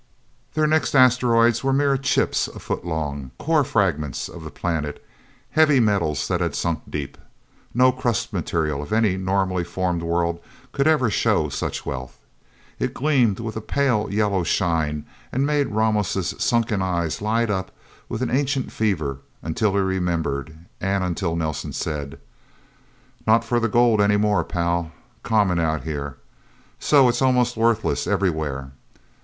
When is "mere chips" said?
1.71-2.47